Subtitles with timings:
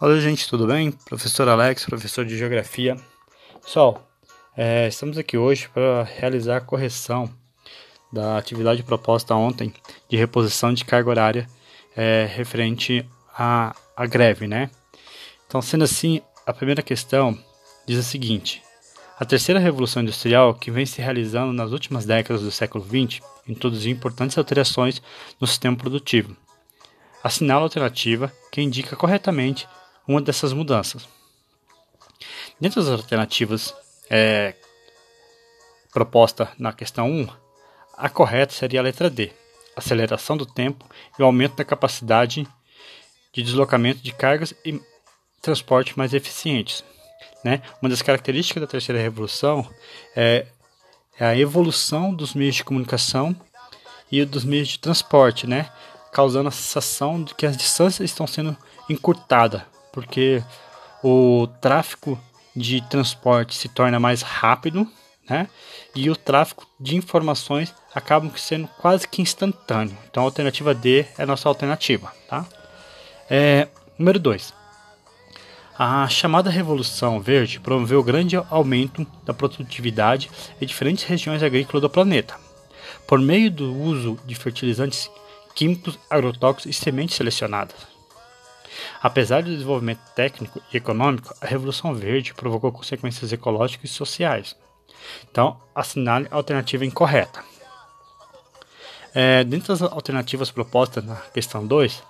[0.00, 0.92] Olá, gente, tudo bem?
[0.92, 2.96] Professor Alex, professor de Geografia.
[3.60, 4.08] Pessoal,
[4.56, 7.28] é, estamos aqui hoje para realizar a correção
[8.12, 9.74] da atividade proposta ontem
[10.08, 11.48] de reposição de carga horária
[11.96, 13.04] é, referente
[13.36, 14.70] à, à greve, né?
[15.48, 17.36] Então, sendo assim, a primeira questão
[17.84, 18.62] diz a seguinte:
[19.18, 23.90] a terceira revolução industrial, que vem se realizando nas últimas décadas do século XX, introduziu
[23.90, 25.02] importantes alterações
[25.40, 26.36] no sistema produtivo.
[27.20, 29.66] Assinala a alternativa que indica corretamente
[30.08, 31.06] uma dessas mudanças.
[32.58, 33.74] Dentre as alternativas
[34.10, 34.54] é,
[35.92, 37.28] proposta na questão 1,
[37.94, 39.30] a correta seria a letra D,
[39.76, 40.84] aceleração do tempo
[41.18, 42.48] e o aumento da capacidade
[43.32, 44.80] de deslocamento de cargas e
[45.42, 46.82] transporte mais eficientes.
[47.44, 47.62] Né?
[47.80, 49.68] Uma das características da terceira revolução
[50.16, 50.46] é,
[51.18, 53.36] é a evolução dos meios de comunicação
[54.10, 55.70] e dos meios de transporte, né?
[56.12, 58.56] causando a sensação de que as distâncias estão sendo
[58.88, 60.42] encurtadas porque
[61.02, 62.18] o tráfego
[62.54, 64.86] de transporte se torna mais rápido,
[65.28, 65.48] né?
[65.94, 69.96] E o tráfego de informações acaba sendo quase que instantâneo.
[70.10, 72.46] Então a alternativa D é a nossa alternativa, tá?
[73.28, 73.68] É,
[73.98, 74.54] número 2.
[75.78, 80.28] A chamada Revolução Verde promoveu grande aumento da produtividade
[80.60, 82.34] em diferentes regiões agrícolas do planeta,
[83.06, 85.08] por meio do uso de fertilizantes
[85.54, 87.97] químicos, agrotóxicos e sementes selecionadas.
[89.02, 94.56] Apesar do desenvolvimento técnico e econômico, a Revolução Verde provocou consequências ecológicas e sociais.
[95.30, 97.42] Então, assinale a alternativa incorreta.
[99.14, 102.02] É, dentre as alternativas propostas na questão 2,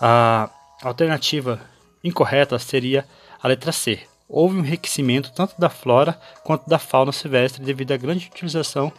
[0.00, 0.50] a
[0.82, 1.60] alternativa
[2.02, 3.06] incorreta seria
[3.42, 4.00] a letra C.
[4.28, 8.92] Houve um enriquecimento tanto da flora quanto da fauna silvestre devido à grande utilização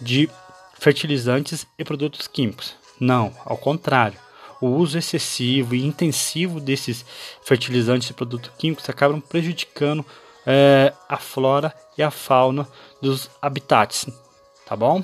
[0.00, 0.28] de
[0.78, 2.74] fertilizantes e produtos químicos.
[3.00, 4.18] Não, ao contrário
[4.60, 7.04] o uso excessivo e intensivo desses
[7.42, 10.04] fertilizantes e produtos químicos acabam prejudicando
[10.46, 12.66] é, a flora e a fauna
[13.00, 14.06] dos habitats,
[14.66, 15.02] tá bom?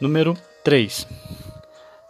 [0.00, 1.06] Número 3.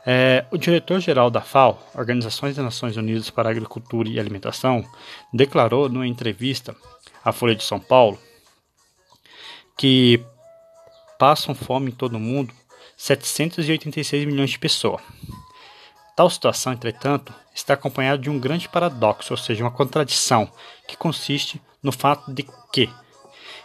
[0.08, 4.84] É, o diretor-geral da FAO, Organizações das Nações Unidas para Agricultura e Alimentação,
[5.32, 6.76] declarou numa entrevista
[7.24, 8.18] à Folha de São Paulo
[9.76, 10.24] que
[11.18, 12.54] passam fome em todo o mundo
[12.96, 15.02] 786 milhões de pessoas.
[16.16, 20.50] Tal situação, entretanto, está acompanhada de um grande paradoxo, ou seja, uma contradição,
[20.88, 22.88] que consiste no fato de que,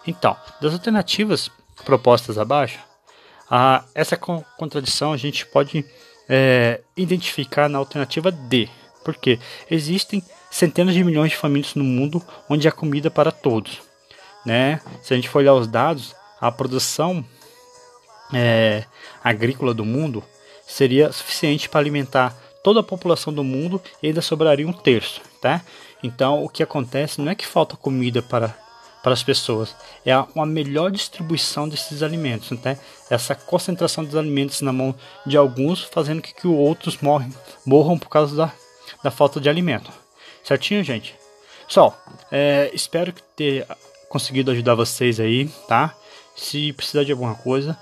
[0.06, 1.50] então, das alternativas
[1.86, 2.78] propostas abaixo,
[3.50, 5.86] a, essa contradição a gente pode
[6.28, 8.68] é, identificar na alternativa D,
[9.06, 13.82] porque existem centenas de milhões de famílias no mundo onde há comida para todos.
[14.46, 14.82] Né?
[15.02, 17.26] Se a gente for olhar os dados, a produção
[18.34, 18.84] é,
[19.24, 20.22] agrícola do mundo
[20.66, 25.62] seria suficiente para alimentar toda a população do mundo e ainda sobraria um terço, tá?
[26.04, 28.56] Então, o que acontece não é que falta comida para,
[29.04, 32.78] para as pessoas, é uma melhor distribuição desses alimentos, tá?
[33.10, 34.96] Essa concentração dos alimentos na mão
[35.26, 37.34] de alguns, fazendo que, que outros morrem,
[37.66, 38.54] morram por causa da,
[39.04, 39.92] da falta de alimento.
[40.44, 41.16] Certinho, gente?
[41.68, 41.98] Pessoal,
[42.32, 43.66] é, espero ter
[44.10, 45.96] conseguido ajudar vocês aí, tá?
[46.36, 47.78] Se precisar de alguma coisa,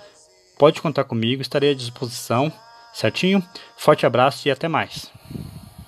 [0.57, 2.51] pode contar comigo, estarei à disposição.
[2.99, 3.41] Certinho?
[3.77, 5.09] Forte abraço e até mais.